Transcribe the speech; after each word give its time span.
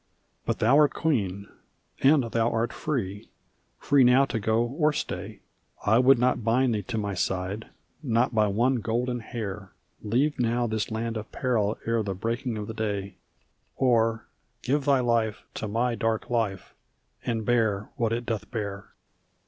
"But 0.47 0.57
thou 0.57 0.77
art 0.77 0.95
queen, 0.95 1.47
and 2.01 2.23
thou 2.23 2.49
art 2.49 2.73
free; 2.73 3.29
free 3.77 4.03
now 4.03 4.25
to 4.25 4.39
go 4.39 4.63
or 4.63 4.91
stay, 4.93 5.41
I 5.85 5.99
would 5.99 6.17
not 6.17 6.43
bind 6.43 6.73
thee 6.73 6.81
to 6.81 6.97
my 6.97 7.13
side 7.13 7.67
not 8.01 8.33
by 8.33 8.47
one 8.47 8.77
golden 8.77 9.19
hair. 9.19 9.73
Leave 10.01 10.37
thou 10.37 10.65
this 10.65 10.89
land 10.89 11.17
of 11.17 11.31
peril 11.31 11.77
e'er 11.87 12.01
the 12.01 12.15
breaking 12.15 12.57
of 12.57 12.65
the 12.65 12.73
day, 12.73 13.17
Or 13.75 14.25
give 14.63 14.85
thy 14.85 15.01
life 15.01 15.43
to 15.53 15.67
my 15.67 15.93
dark 15.93 16.31
life 16.31 16.73
and 17.23 17.45
bear 17.45 17.91
what 17.95 18.11
it 18.11 18.25
doth 18.25 18.49
bear." 18.49 18.95